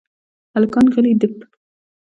هلکان 0.55 0.85
غلي 0.93 1.13
دپ. 1.21 1.35